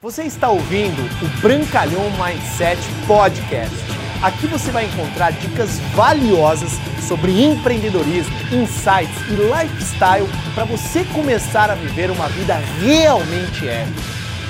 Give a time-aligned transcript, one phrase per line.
[0.00, 3.74] Você está ouvindo o Brancalhão Mindset Podcast.
[4.22, 6.70] Aqui você vai encontrar dicas valiosas
[7.08, 14.00] sobre empreendedorismo, insights e lifestyle para você começar a viver uma vida realmente épica.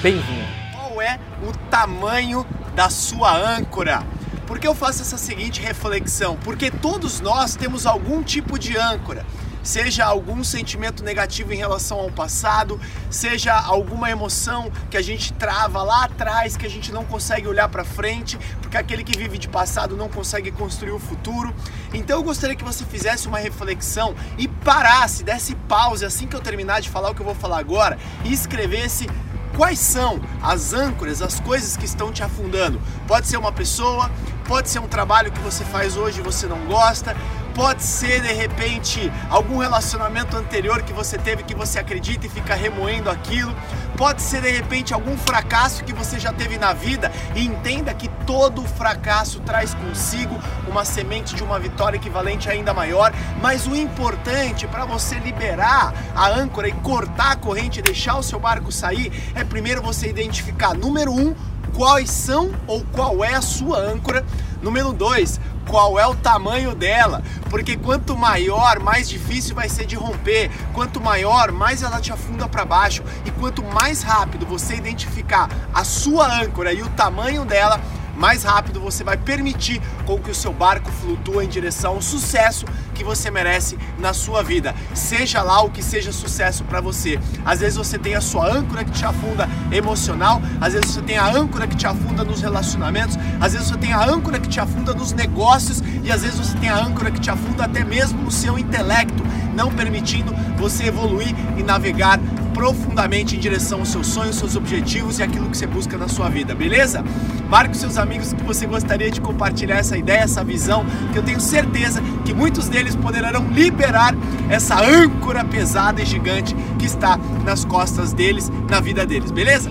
[0.00, 0.48] Bem-vindo!
[0.72, 4.02] Qual é o tamanho da sua âncora?
[4.46, 6.38] Por que eu faço essa seguinte reflexão?
[6.42, 9.26] Porque todos nós temos algum tipo de âncora
[9.64, 12.80] seja algum sentimento negativo em relação ao passado,
[13.10, 17.68] seja alguma emoção que a gente trava lá atrás, que a gente não consegue olhar
[17.68, 21.52] para frente, porque aquele que vive de passado não consegue construir o futuro.
[21.92, 26.40] Então eu gostaria que você fizesse uma reflexão e parasse, desse pause assim que eu
[26.40, 29.08] terminar de falar o que eu vou falar agora e escrevesse
[29.56, 32.80] quais são as âncoras, as coisas que estão te afundando.
[33.06, 34.10] Pode ser uma pessoa,
[34.44, 37.16] pode ser um trabalho que você faz hoje e você não gosta,
[37.54, 42.54] pode ser de repente algum relacionamento anterior que você teve que você acredita e fica
[42.54, 43.54] remoendo aquilo,
[43.96, 48.08] pode ser de repente algum fracasso que você já teve na vida e entenda que
[48.26, 54.66] todo fracasso traz consigo uma semente de uma vitória equivalente ainda maior, mas o importante
[54.66, 59.12] para você liberar a âncora e cortar a corrente e deixar o seu barco sair
[59.34, 61.34] é primeiro você identificar número um
[61.74, 64.24] quais são ou qual é a sua âncora.
[64.62, 69.94] Número dois, qual é o tamanho dela, porque quanto maior, mais difícil vai ser de
[69.94, 75.48] romper, quanto maior, mais ela te afunda para baixo, e quanto mais rápido você identificar
[75.72, 77.80] a sua âncora e o tamanho dela,
[78.16, 82.64] mais rápido você vai permitir com que o seu barco flutue em direção ao sucesso
[82.94, 84.74] que você merece na sua vida.
[84.94, 87.18] Seja lá o que seja sucesso para você.
[87.44, 91.18] Às vezes você tem a sua âncora que te afunda emocional, às vezes você tem
[91.18, 94.60] a âncora que te afunda nos relacionamentos, às vezes você tem a âncora que te
[94.60, 98.22] afunda nos negócios e às vezes você tem a âncora que te afunda até mesmo
[98.22, 99.22] no seu intelecto,
[99.54, 102.18] não permitindo você evoluir e navegar
[102.54, 106.30] profundamente em direção aos seus sonhos, seus objetivos e aquilo que você busca na sua
[106.30, 107.04] vida, beleza?
[107.50, 111.22] Marque os seus amigos que você gostaria de compartilhar essa ideia, essa visão, que eu
[111.22, 114.14] tenho certeza que muitos deles poderão liberar
[114.48, 119.70] essa âncora pesada e gigante que está nas costas deles, na vida deles, beleza?